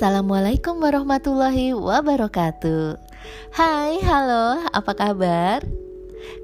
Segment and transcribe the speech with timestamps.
[0.00, 2.96] Assalamualaikum warahmatullahi wabarakatuh.
[3.52, 5.60] Hai, halo, apa kabar?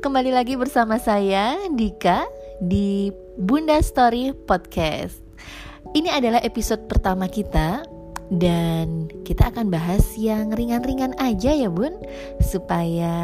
[0.05, 2.29] Kembali lagi bersama saya, Dika,
[2.61, 3.09] di
[3.41, 5.25] Bunda Story Podcast.
[5.97, 7.81] Ini adalah episode pertama kita
[8.29, 11.97] Dan kita akan bahas yang ringan-ringan aja ya bun.
[12.45, 13.17] Supaya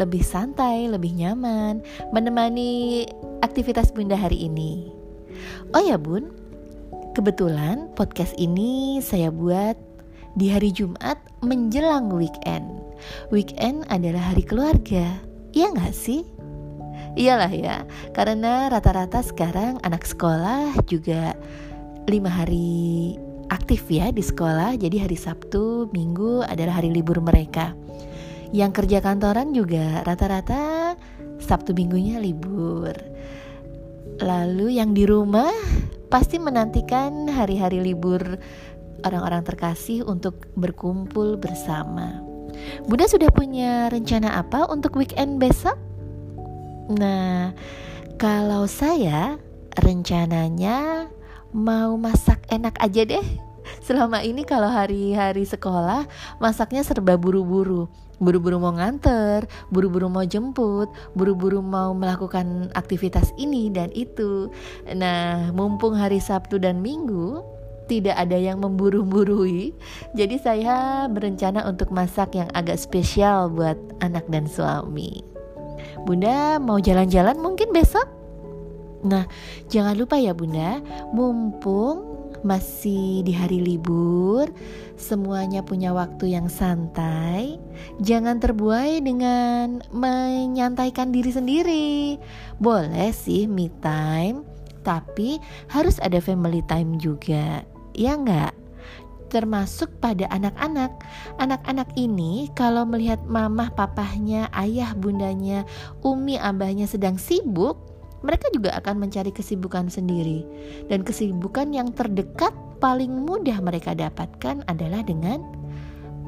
[0.00, 3.04] lebih santai, lebih nyaman Menemani
[3.44, 4.88] aktivitas bunda hari ini.
[5.76, 6.32] Oh ya bun,
[7.14, 9.78] Kebetulan podcast ini saya buat
[10.34, 11.14] di hari Jumat
[11.46, 12.66] menjelang weekend.
[13.30, 15.22] Weekend adalah hari keluarga,
[15.54, 16.26] iya nggak sih?
[17.14, 17.86] Iyalah ya,
[18.18, 21.38] karena rata-rata sekarang anak sekolah juga
[22.10, 23.14] lima hari
[23.46, 24.74] aktif ya di sekolah.
[24.74, 27.78] Jadi hari Sabtu, Minggu adalah hari libur mereka.
[28.50, 30.98] Yang kerja kantoran juga rata-rata
[31.38, 32.90] Sabtu Minggunya libur.
[34.18, 35.54] Lalu yang di rumah
[36.14, 38.38] pasti menantikan hari-hari libur
[39.02, 42.22] orang-orang terkasih untuk berkumpul bersama.
[42.86, 45.74] Bunda sudah punya rencana apa untuk weekend besok?
[46.94, 47.50] Nah,
[48.14, 49.42] kalau saya
[49.74, 51.10] rencananya
[51.50, 53.26] mau masak enak aja deh.
[53.82, 56.06] Selama ini kalau hari-hari sekolah
[56.38, 63.90] masaknya serba buru-buru buru-buru mau nganter, buru-buru mau jemput, buru-buru mau melakukan aktivitas ini dan
[63.94, 64.50] itu.
[64.90, 67.42] Nah, mumpung hari Sabtu dan Minggu
[67.84, 69.76] tidak ada yang memburu-burui,
[70.16, 70.76] jadi saya
[71.12, 75.20] berencana untuk masak yang agak spesial buat anak dan suami.
[76.08, 78.08] Bunda mau jalan-jalan mungkin besok?
[79.04, 79.28] Nah,
[79.68, 80.80] jangan lupa ya Bunda,
[81.12, 82.13] mumpung
[82.44, 84.52] masih di hari libur,
[84.94, 87.58] semuanya punya waktu yang santai.
[88.04, 91.90] Jangan terbuai dengan menyantaikan diri sendiri.
[92.60, 94.44] Boleh sih me time,
[94.84, 95.40] tapi
[95.72, 97.64] harus ada family time juga.
[97.96, 98.54] Ya enggak?
[99.34, 100.94] termasuk pada anak-anak.
[101.42, 105.66] Anak-anak ini kalau melihat mamah papahnya, ayah bundanya,
[106.06, 107.93] umi abahnya sedang sibuk,
[108.24, 110.42] mereka juga akan mencari kesibukan sendiri,
[110.88, 115.44] dan kesibukan yang terdekat paling mudah mereka dapatkan adalah dengan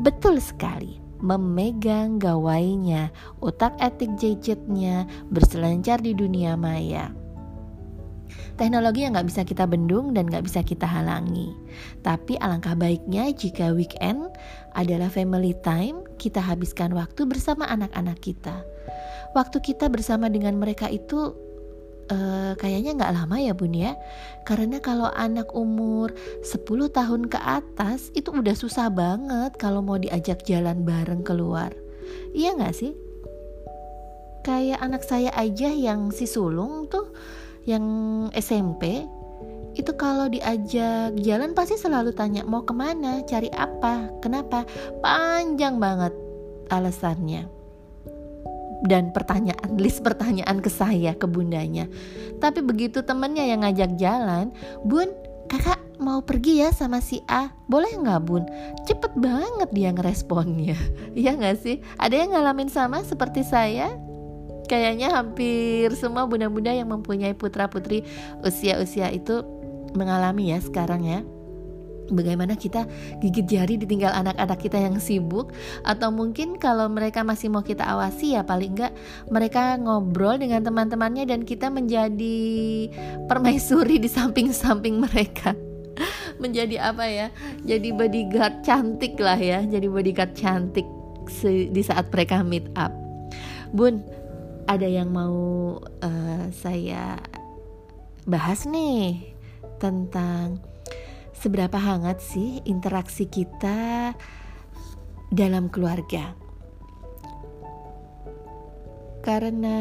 [0.04, 3.08] betul sekali memegang gawainya,
[3.40, 7.08] otak etik gadgetnya, berselancar di dunia maya.
[8.56, 11.52] Teknologi yang nggak bisa kita bendung dan nggak bisa kita halangi.
[12.00, 14.32] Tapi alangkah baiknya jika weekend
[14.72, 18.64] adalah family time, kita habiskan waktu bersama anak-anak kita.
[19.36, 21.36] Waktu kita bersama dengan mereka itu
[22.10, 23.94] uh, kayaknya nggak lama ya bun ya.
[24.46, 30.46] Karena kalau anak umur 10 tahun ke atas itu udah susah banget kalau mau diajak
[30.46, 31.74] jalan bareng keluar.
[32.34, 32.92] Iya nggak sih?
[34.46, 37.10] Kayak anak saya aja yang si sulung tuh
[37.66, 37.82] yang
[38.30, 39.02] SMP
[39.76, 43.26] itu kalau diajak jalan pasti selalu tanya mau ke mana?
[43.26, 44.08] Cari apa?
[44.22, 44.64] Kenapa?
[45.02, 46.14] Panjang banget
[46.70, 47.55] alasannya
[48.84, 51.88] dan pertanyaan list pertanyaan ke saya ke bundanya.
[52.42, 54.52] Tapi begitu temennya yang ngajak jalan
[54.84, 55.08] bun
[55.48, 57.48] kakak mau pergi ya sama si A?
[57.70, 58.44] Boleh nggak bun?
[58.84, 60.76] Cepet banget dia ngeresponnya.
[61.16, 61.80] Iya nggak sih?
[61.96, 63.88] Ada yang ngalamin sama seperti saya?
[64.66, 68.02] Kayaknya hampir semua bunda-bunda yang mempunyai putra putri
[68.42, 69.46] usia-usia itu
[69.94, 71.22] mengalami ya sekarang ya
[72.10, 72.86] bagaimana kita
[73.18, 75.50] gigit jari ditinggal anak-anak kita yang sibuk
[75.82, 78.92] atau mungkin kalau mereka masih mau kita awasi ya paling enggak
[79.30, 82.38] mereka ngobrol dengan teman-temannya dan kita menjadi
[83.26, 85.54] permaisuri di samping-samping mereka.
[86.42, 87.32] Menjadi apa ya?
[87.64, 90.84] Jadi bodyguard cantik lah ya jadi bodyguard cantik
[91.72, 92.92] di saat mereka meet up.
[93.72, 94.04] Bun
[94.66, 97.18] ada yang mau uh, saya
[98.26, 99.32] bahas nih
[99.78, 100.58] tentang
[101.36, 104.12] seberapa hangat sih interaksi kita
[105.28, 106.32] dalam keluarga.
[109.20, 109.78] Karena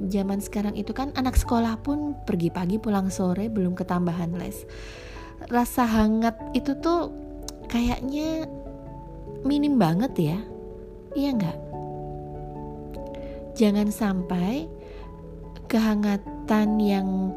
[0.00, 4.64] zaman sekarang itu kan anak sekolah pun pergi pagi pulang sore belum ketambahan les.
[5.52, 7.12] Rasa hangat itu tuh
[7.68, 8.48] kayaknya
[9.44, 10.38] minim banget ya.
[11.12, 11.58] Iya nggak?
[13.60, 14.68] Jangan sampai
[15.68, 17.36] kehangatan yang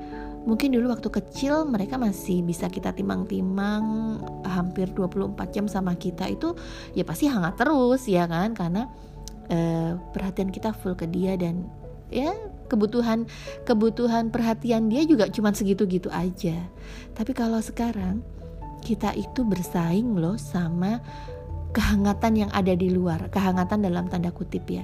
[0.50, 6.57] Mungkin dulu waktu kecil mereka masih bisa kita timang-timang hampir 24 jam sama kita itu
[6.98, 8.90] ya pasti hangat terus ya kan karena
[9.54, 11.69] uh, perhatian kita full ke dia dan
[12.10, 12.34] ya
[12.66, 13.30] kebutuhan
[13.62, 16.57] kebutuhan perhatian dia juga cuma segitu-gitu aja.
[17.13, 18.25] Tapi kalau sekarang
[18.81, 20.98] kita itu bersaing loh sama
[21.78, 24.81] kehangatan yang ada di luar, kehangatan dalam tanda kutip ya.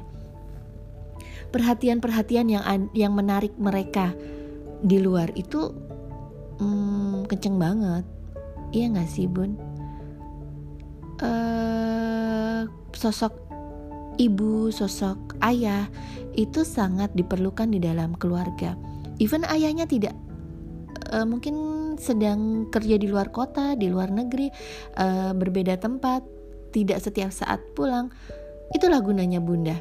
[1.50, 2.63] Perhatian-perhatian yang
[2.94, 4.13] yang menarik mereka
[4.83, 5.72] di luar itu
[6.60, 8.06] hmm, kenceng banget
[8.75, 9.56] iya gak sih bun
[11.22, 13.45] uh, sosok
[14.16, 15.88] ibu, sosok ayah
[16.36, 18.75] itu sangat diperlukan di dalam keluarga.
[19.19, 20.16] Even ayahnya tidak
[21.12, 21.56] uh, mungkin
[21.95, 24.51] sedang kerja di luar kota, di luar negeri,
[25.00, 26.24] uh, berbeda tempat,
[26.75, 28.12] tidak setiap saat pulang.
[28.75, 29.77] Itulah gunanya bunda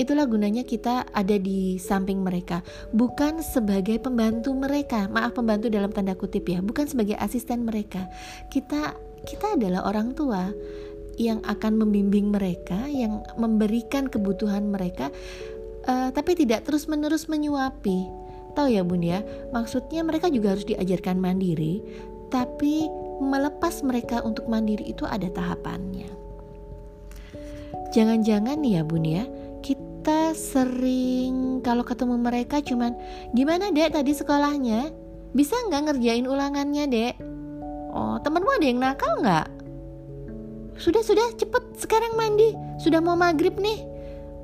[0.00, 2.64] Itulah gunanya kita ada di samping mereka,
[2.96, 5.04] bukan sebagai pembantu mereka.
[5.12, 8.08] Maaf pembantu dalam tanda kutip ya, bukan sebagai asisten mereka.
[8.48, 8.96] Kita
[9.28, 10.48] kita adalah orang tua
[11.20, 15.12] yang akan membimbing mereka, yang memberikan kebutuhan mereka,
[15.84, 18.08] uh, tapi tidak terus-menerus menyuapi.
[18.56, 19.20] Tahu ya bun ya,
[19.52, 21.84] maksudnya mereka juga harus diajarkan mandiri,
[22.32, 22.88] tapi
[23.20, 26.08] melepas mereka untuk mandiri itu ada tahapannya.
[27.92, 29.28] Jangan-jangan nih ya bun ya,
[30.34, 32.96] sering kalau ketemu mereka cuman
[33.36, 34.90] gimana dek tadi sekolahnya?
[35.30, 37.14] Bisa nggak ngerjain ulangannya dek?
[37.90, 39.46] Oh temenmu ada yang nakal nggak?
[40.80, 42.56] Sudah sudah cepet sekarang mandi.
[42.80, 43.84] Sudah mau maghrib nih.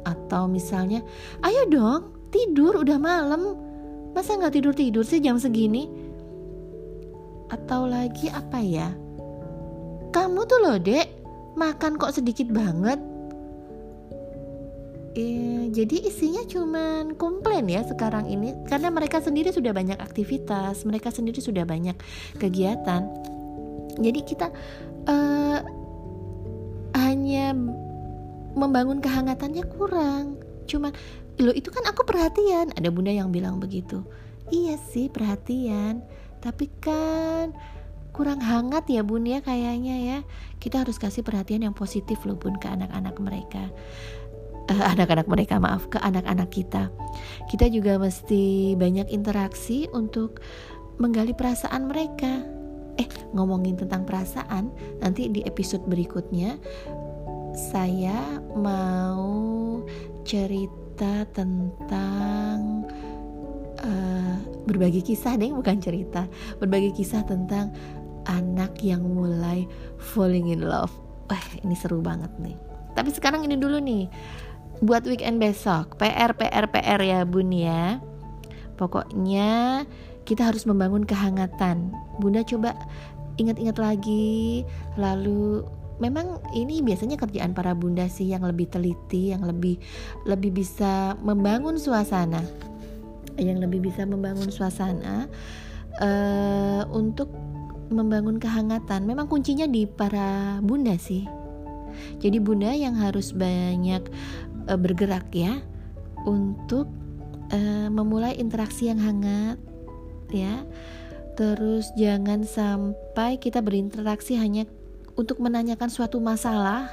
[0.05, 1.01] Atau misalnya
[1.43, 3.57] ayo dong tidur udah malam.
[4.13, 5.89] Masa nggak tidur tidur sih jam segini?
[7.49, 8.93] Atau lagi apa ya?
[10.13, 11.09] Kamu tuh loh dek
[11.57, 13.01] makan kok sedikit banget
[15.17, 21.09] Eh, jadi isinya cuman komplain ya sekarang ini karena mereka sendiri sudah banyak aktivitas, mereka
[21.09, 21.97] sendiri sudah banyak
[22.37, 23.09] kegiatan.
[23.97, 24.53] Jadi kita
[25.09, 25.65] uh,
[27.01, 27.57] hanya
[28.53, 30.37] membangun kehangatannya kurang.
[30.69, 30.93] Cuman
[31.41, 32.77] lo itu kan aku perhatian.
[32.77, 34.05] Ada bunda yang bilang begitu.
[34.53, 36.05] Iya sih perhatian,
[36.45, 37.57] tapi kan
[38.13, 40.19] kurang hangat ya bun ya kayaknya ya.
[40.61, 44.26] Kita harus kasih perhatian yang positif loh bun ke anak-anak mereka eh,
[44.75, 46.91] anak-anak mereka maaf ke anak-anak kita.
[47.47, 50.43] Kita juga mesti banyak interaksi untuk
[50.99, 52.43] menggali perasaan mereka.
[52.97, 54.73] Eh ngomongin tentang perasaan
[55.05, 56.57] nanti di episode berikutnya
[57.53, 59.81] saya mau
[60.25, 62.85] cerita tentang
[63.85, 66.25] uh, berbagi kisah deh bukan cerita.
[66.61, 67.73] Berbagi kisah tentang
[68.27, 69.69] anak yang mulai
[70.01, 70.93] falling in love.
[71.29, 72.57] Wah ini seru banget nih.
[72.97, 74.09] Tapi sekarang ini dulu nih
[74.85, 75.97] buat weekend besok.
[75.97, 78.01] PR PR PR ya bun ya.
[78.77, 79.85] Pokoknya
[80.29, 81.95] kita harus membangun kehangatan.
[82.21, 82.77] Bunda coba
[83.41, 84.67] ingat-ingat lagi.
[85.01, 85.65] Lalu
[85.97, 89.81] memang ini biasanya kerjaan para bunda sih yang lebih teliti yang lebih
[90.29, 92.45] lebih bisa membangun suasana.
[93.41, 95.29] Yang lebih bisa membangun suasana
[96.01, 97.33] uh, untuk
[97.89, 99.09] membangun kehangatan.
[99.09, 101.25] Memang kuncinya di para bunda sih.
[102.21, 104.05] Jadi bunda yang harus banyak
[104.67, 105.63] uh, bergerak ya
[106.27, 106.91] untuk
[107.55, 109.59] uh, memulai interaksi yang hangat
[110.31, 110.67] ya.
[111.37, 114.65] Terus jangan sampai kita berinteraksi hanya
[115.21, 116.89] untuk menanyakan suatu masalah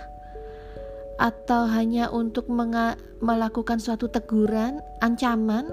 [1.15, 2.51] atau hanya untuk
[3.23, 5.71] melakukan suatu teguran, ancaman.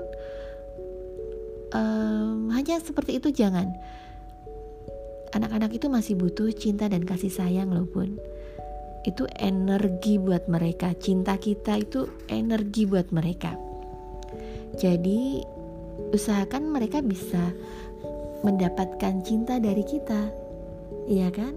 [1.71, 3.75] Um, hanya seperti itu jangan.
[5.35, 8.19] Anak-anak itu masih butuh cinta dan kasih sayang loh bun
[9.05, 10.93] itu energi buat mereka.
[10.97, 13.57] Cinta kita itu energi buat mereka.
[14.77, 15.41] Jadi
[16.13, 17.53] usahakan mereka bisa
[18.45, 20.33] mendapatkan cinta dari kita.
[21.09, 21.55] Iya kan?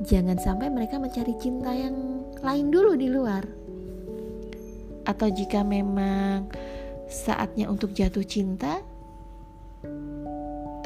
[0.00, 3.44] Jangan sampai mereka mencari cinta yang lain dulu di luar.
[5.04, 6.48] Atau jika memang
[7.10, 8.78] saatnya untuk jatuh cinta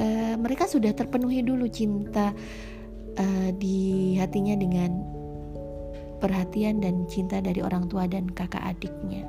[0.00, 2.32] uh, mereka sudah terpenuhi dulu cinta
[3.18, 5.02] uh, di hatinya dengan
[6.18, 9.28] perhatian dan cinta dari orang tua dan kakak adiknya.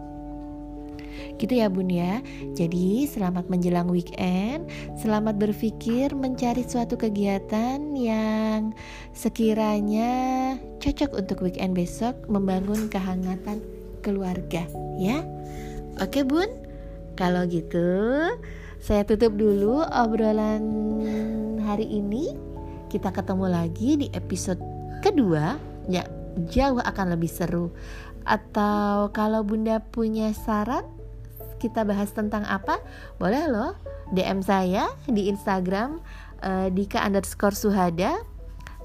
[1.35, 2.23] Gitu ya bun ya.
[2.55, 4.67] Jadi selamat menjelang weekend.
[4.95, 8.71] Selamat berpikir mencari suatu kegiatan yang
[9.11, 10.11] sekiranya
[10.79, 13.59] cocok untuk weekend besok Membangun kehangatan
[13.99, 14.63] keluarga
[14.95, 15.23] ya.
[15.99, 16.47] Oke bun?
[17.15, 17.87] Kalau gitu
[18.79, 20.63] saya tutup dulu obrolan
[21.63, 22.35] hari ini
[22.95, 24.63] kita ketemu lagi di episode
[25.03, 25.59] kedua
[25.91, 26.07] ya
[26.47, 27.75] jauh akan lebih seru.
[28.23, 30.87] Atau kalau bunda punya saran
[31.59, 32.79] kita bahas tentang apa
[33.19, 33.75] boleh loh
[34.15, 35.99] DM saya di Instagram
[36.39, 38.15] uh, Dika underscore Suhada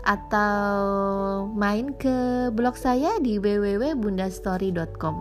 [0.02, 5.17] atau main ke blog saya di www.bundastory.com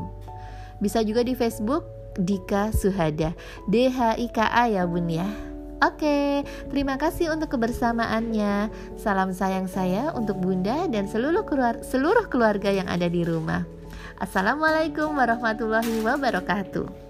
[0.81, 1.86] bisa juga di Facebook
[2.17, 3.38] Dika Suhada.
[3.69, 5.49] D H I K A ya bun ya
[5.79, 8.67] Oke, terima kasih untuk kebersamaannya.
[9.00, 13.63] Salam sayang saya untuk Bunda dan seluruh keluarga, seluruh keluarga yang ada di rumah.
[14.19, 17.09] Assalamualaikum warahmatullahi wabarakatuh.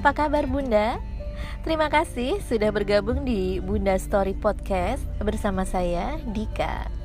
[0.00, 0.96] Apa kabar Bunda?
[1.60, 6.99] Terima kasih sudah bergabung di Bunda Story Podcast bersama saya Dika.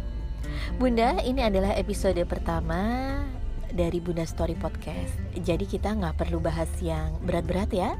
[0.74, 3.22] Bunda, ini adalah episode pertama
[3.70, 5.14] dari Bunda Story Podcast.
[5.38, 7.94] Jadi kita nggak perlu bahas yang berat-berat ya.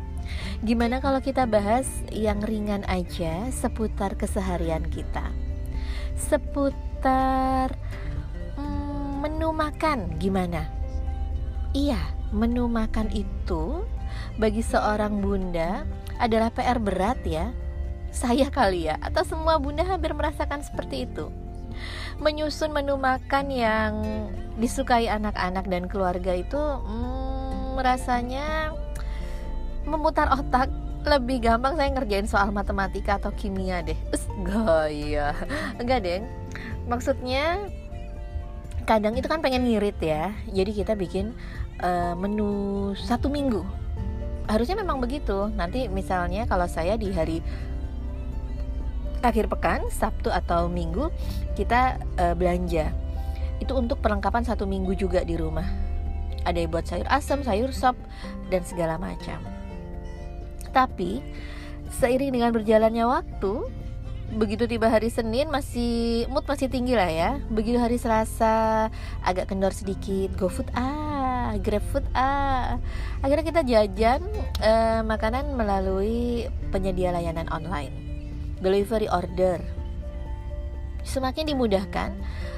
[0.66, 5.30] Gimana kalau kita bahas yang ringan aja seputar keseharian kita,
[6.18, 7.78] seputar
[8.58, 10.66] hmm, menu makan gimana?
[11.78, 12.02] Iya,
[12.34, 13.86] menu makan itu
[14.42, 15.86] bagi seorang bunda
[16.18, 17.54] adalah PR berat ya.
[18.10, 21.45] Saya kali ya, atau semua bunda hampir merasakan seperti itu.
[22.22, 23.94] Menyusun menu makan yang
[24.56, 28.72] disukai anak-anak dan keluarga itu hmm, rasanya
[29.84, 30.72] memutar otak
[31.06, 33.98] lebih gampang saya ngerjain soal matematika atau kimia deh.
[34.10, 35.38] Us, gaya.
[35.78, 36.26] Enggak, Deng.
[36.90, 37.70] Maksudnya
[38.90, 40.34] kadang itu kan pengen ngirit ya.
[40.50, 41.38] Jadi kita bikin
[41.86, 43.86] uh, menu satu minggu
[44.46, 47.42] harusnya memang begitu nanti misalnya kalau saya di hari
[49.30, 51.10] akhir pekan Sabtu atau Minggu
[51.56, 52.92] kita uh, belanja.
[53.60, 55.66] Itu untuk perlengkapan satu minggu juga di rumah.
[56.44, 57.96] Ada yang buat sayur asam sayur sop
[58.52, 59.42] dan segala macam.
[60.76, 61.24] Tapi
[61.98, 63.54] seiring dengan berjalannya waktu
[64.36, 67.40] begitu tiba hari Senin masih mood masih tinggi lah ya.
[67.48, 68.92] Begitu hari Selasa
[69.24, 70.36] agak kendor sedikit.
[70.36, 72.78] GoFood ah GrabFood ah
[73.24, 74.22] akhirnya kita jajan
[74.62, 78.05] uh, makanan melalui penyedia layanan online
[78.60, 79.60] delivery order.
[81.06, 82.12] Semakin dimudahkan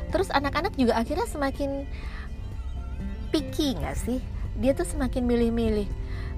[0.08, 1.84] terus anak-anak juga akhirnya semakin
[3.30, 4.20] picky nggak sih?
[4.58, 5.88] Dia tuh semakin milih-milih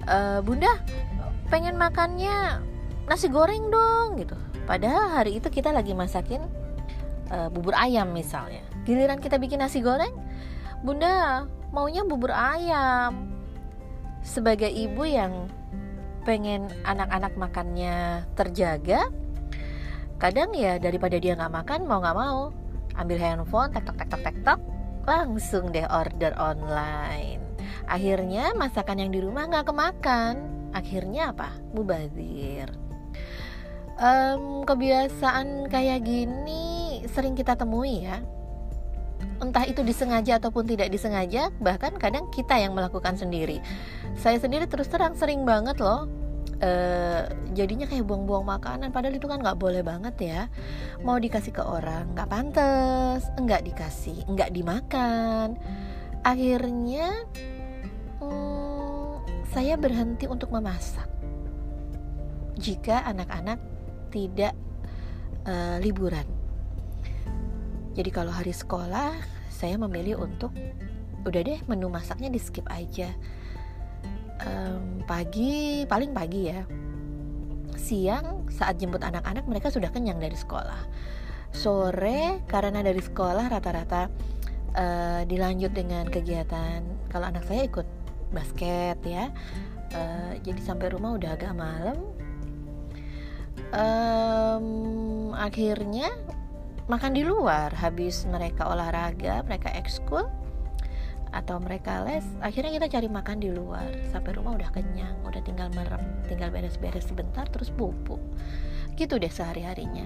[0.10, 0.82] uh, bunda
[1.48, 2.62] pengen makannya
[3.10, 4.38] nasi goreng dong gitu.
[4.70, 6.46] Padahal hari itu kita lagi masakin
[7.34, 8.62] uh, bubur ayam misalnya.
[8.86, 10.14] Giliran kita bikin nasi goreng?
[10.86, 13.34] Bunda maunya bubur ayam.
[14.22, 15.50] Sebagai ibu yang
[16.28, 19.10] pengen anak-anak makannya terjaga
[20.20, 22.52] kadang ya daripada dia nggak makan mau nggak mau.
[23.00, 24.60] Ambil handphone tek tek tek tek tek tek.
[25.08, 27.42] Langsung deh order online.
[27.88, 30.36] Akhirnya masakan yang di rumah nggak kemakan.
[30.76, 31.56] Akhirnya apa?
[31.72, 32.70] Mubazir.
[34.00, 38.20] Um, kebiasaan kayak gini sering kita temui ya.
[39.40, 43.64] Entah itu disengaja ataupun tidak disengaja bahkan kadang kita yang melakukan sendiri.
[44.20, 46.19] Saya sendiri terus terang sering banget loh
[46.60, 47.24] Uh,
[47.56, 48.92] jadinya kayak buang-buang makanan.
[48.92, 50.42] Padahal itu kan nggak boleh banget ya.
[51.02, 53.24] Mau dikasih ke orang nggak pantas.
[53.40, 55.56] Nggak dikasih nggak dimakan.
[56.28, 57.24] Akhirnya
[58.20, 59.24] hmm,
[59.56, 61.08] saya berhenti untuk memasak.
[62.60, 63.60] Jika anak-anak
[64.12, 64.52] tidak
[65.48, 66.28] uh, liburan.
[67.96, 69.16] Jadi kalau hari sekolah
[69.48, 70.52] saya memilih untuk
[71.24, 73.12] udah deh menu masaknya di skip aja.
[74.40, 76.64] Um, pagi paling pagi ya.
[77.76, 80.88] Siang saat jemput anak-anak mereka sudah kenyang dari sekolah.
[81.50, 84.08] Sore karena dari sekolah rata-rata
[84.76, 86.84] uh, dilanjut dengan kegiatan.
[87.10, 87.88] Kalau anak saya ikut
[88.32, 89.34] basket ya.
[89.90, 91.98] Uh, jadi sampai rumah udah agak malam.
[93.70, 96.10] Um, akhirnya
[96.90, 100.26] makan di luar habis mereka olahraga mereka ekskul
[101.30, 103.90] atau mereka les akhirnya kita cari makan di luar.
[104.10, 108.20] Sampai rumah udah kenyang udah tinggal merem tinggal beres-beres sebentar terus pupuk
[108.98, 110.06] gitu deh sehari-harinya.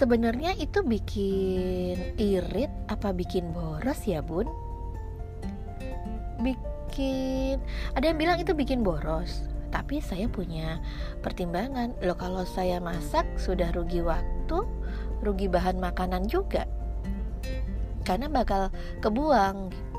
[0.00, 4.48] Sebenarnya itu bikin irit apa bikin boros ya bun?
[6.40, 7.60] Bikin
[7.94, 10.82] ada yang bilang itu bikin boros tapi saya punya
[11.22, 11.94] pertimbangan.
[12.02, 14.66] Loh kalau saya masak sudah rugi waktu
[15.20, 16.66] rugi bahan makanan juga.
[18.02, 18.72] Karena bakal
[19.04, 19.89] kebuang.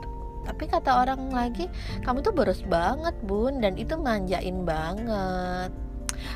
[0.41, 1.69] Tapi kata orang lagi,
[2.01, 5.71] kamu tuh boros banget bun dan itu manjain banget.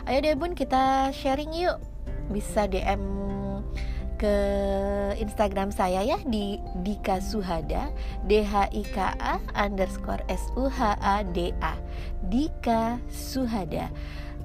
[0.06, 1.78] Ayo deh bun kita sharing yuk.
[2.30, 3.02] Bisa DM
[4.16, 4.36] ke
[5.20, 7.92] Instagram saya ya di Dika Suhada
[8.24, 11.76] D H I K A underscore S U H A D A
[12.32, 13.92] Dika Suhada.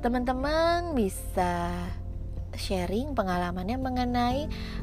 [0.02, 1.70] Teman-teman bisa
[2.58, 4.40] sharing pengalamannya mengenai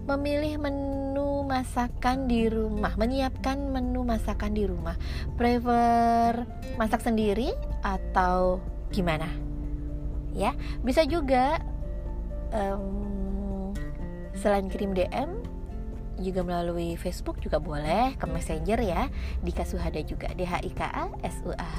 [0.08, 5.00] memilih menu masakan di rumah, menyiapkan menu masakan di rumah.
[5.40, 6.44] Prefer
[6.76, 8.60] masak sendiri atau
[8.92, 9.32] gimana?
[10.36, 11.58] Ya, bisa juga
[12.54, 13.74] um,
[14.38, 15.57] selain kirim DM
[16.20, 19.02] juga melalui Facebook juga boleh ke Messenger ya.
[19.42, 21.72] Dika Suhada juga D H I K A S U A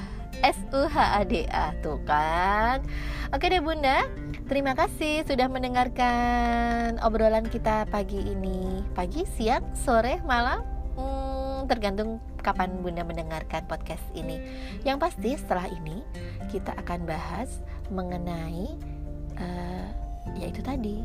[0.43, 2.83] S U H A D A tuh kan?
[3.35, 4.07] Oke deh bunda.
[4.49, 8.81] Terima kasih sudah mendengarkan obrolan kita pagi ini.
[8.97, 10.65] Pagi siang sore malam.
[10.97, 14.41] Hmm, tergantung kapan Bunda mendengarkan podcast ini.
[14.83, 16.01] Yang pasti setelah ini
[16.49, 17.61] kita akan bahas
[17.93, 18.73] mengenai
[19.37, 19.87] uh,
[20.37, 21.05] yaitu tadi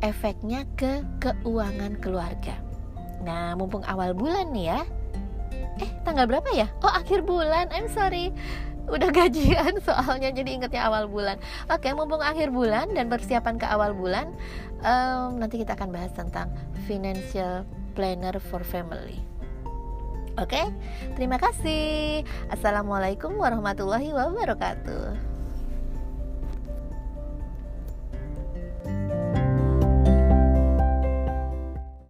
[0.00, 2.56] efeknya ke keuangan keluarga.
[3.22, 4.80] Nah, mumpung awal bulan nih ya.
[5.78, 6.66] Eh, tanggal berapa ya?
[6.82, 7.70] Oh, akhir bulan.
[7.74, 8.34] I'm sorry
[8.88, 11.36] udah gajian soalnya jadi ingetnya awal bulan
[11.68, 14.32] oke mumpung akhir bulan dan persiapan ke awal bulan
[14.80, 16.48] um, nanti kita akan bahas tentang
[16.88, 19.20] financial planner for family
[20.38, 20.70] Oke,
[21.18, 22.22] terima kasih.
[22.46, 25.27] Assalamualaikum warahmatullahi wabarakatuh.